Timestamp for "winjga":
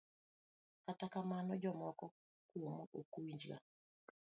3.23-3.57